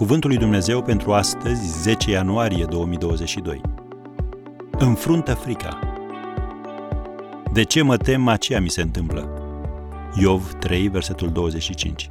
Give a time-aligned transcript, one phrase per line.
[0.00, 3.60] Cuvântul lui Dumnezeu pentru astăzi, 10 ianuarie 2022.
[4.70, 5.78] Înfruntă frica.
[7.52, 9.28] De ce mă tem, aceea mi se întâmplă.
[10.20, 12.10] Iov 3, versetul 25.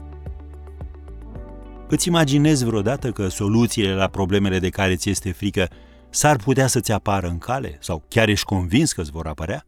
[1.88, 5.68] Îți imaginezi vreodată că soluțiile la problemele de care ți este frică
[6.10, 7.78] s-ar putea să-ți apară în cale?
[7.82, 9.66] Sau chiar ești convins că îți vor apărea?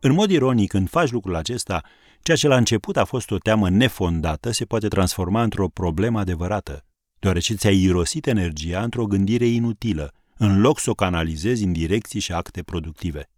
[0.00, 1.82] În mod ironic, când faci lucrul acesta,
[2.22, 6.85] ceea ce la început a fost o teamă nefondată se poate transforma într-o problemă adevărată,
[7.26, 12.32] deoarece ți-ai irosit energia într-o gândire inutilă, în loc să o canalizezi în direcții și
[12.32, 13.30] acte productive.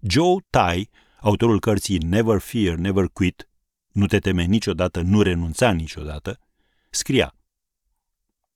[0.00, 3.48] Joe Tai, autorul cărții Never Fear, Never Quit,
[3.92, 6.38] Nu te teme niciodată, nu renunța niciodată,
[6.90, 7.34] scria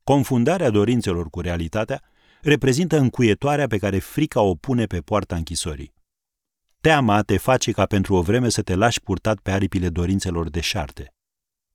[0.04, 2.02] Confundarea dorințelor cu realitatea
[2.42, 5.94] reprezintă încuietoarea pe care frica o pune pe poarta închisorii.
[6.80, 11.14] Teama te face ca pentru o vreme să te lași purtat pe aripile dorințelor deșarte.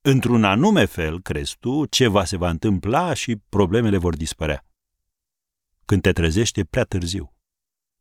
[0.08, 4.66] Într-un anume fel, crezi tu, ceva se va întâmpla și problemele vor dispărea.
[5.86, 7.34] Când te trezești, e prea târziu.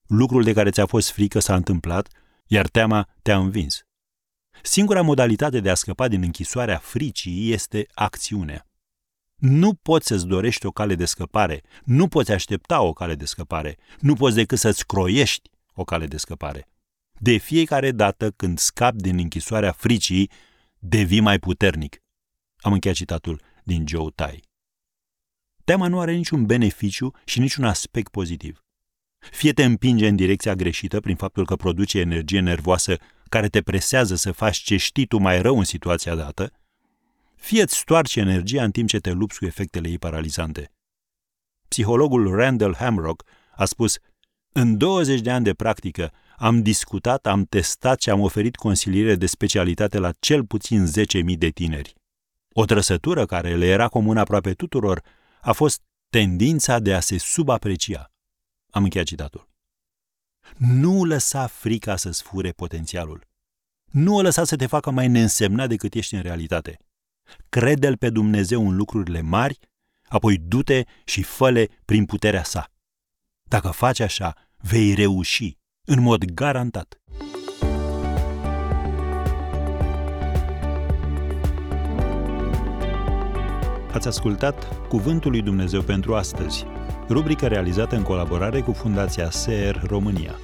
[0.06, 2.08] Lucrul de care ți-a fost frică s-a întâmplat,
[2.46, 3.82] iar teama te-a învins.
[4.62, 8.68] Singura modalitate de a scăpa din închisoarea fricii este acțiunea.
[9.34, 13.76] Nu poți să-ți dorești o cale de scăpare, nu poți aștepta o cale de scăpare,
[14.00, 16.68] nu poți decât să-ți croiești o cale de scăpare.
[17.18, 20.30] De fiecare dată când scapi din închisoarea fricii,
[20.86, 22.02] devii mai puternic.
[22.56, 24.42] Am încheiat citatul din Joe Tai.
[25.64, 28.64] Teama nu are niciun beneficiu și niciun aspect pozitiv.
[29.18, 32.96] Fie te împinge în direcția greșită prin faptul că produce energie nervoasă
[33.28, 36.52] care te presează să faci ce știi tu mai rău în situația dată,
[37.36, 40.72] fie îți stoarce energia în timp ce te lupți cu efectele ei paralizante.
[41.68, 43.24] Psihologul Randall Hamrock
[43.56, 43.98] a spus,
[44.52, 49.26] în 20 de ani de practică am discutat, am testat și am oferit consiliere de
[49.26, 51.94] specialitate la cel puțin 10.000 de tineri.
[52.52, 55.02] O trăsătură care le era comună aproape tuturor
[55.40, 58.12] a fost tendința de a se subaprecia.
[58.70, 59.48] Am încheiat citatul.
[60.56, 63.26] Nu lăsa frica să-ți fure potențialul.
[63.90, 66.78] Nu o lăsa să te facă mai neînsemnat decât ești în realitate.
[67.48, 69.58] Crede-L pe Dumnezeu în lucrurile mari,
[70.08, 72.70] apoi du-te și fă prin puterea sa.
[73.42, 76.98] Dacă faci așa, vei reuși, în mod garantat.
[83.92, 86.64] Ați ascultat Cuvântul lui Dumnezeu pentru astăzi,
[87.08, 90.34] rubrica realizată în colaborare cu Fundația SER România.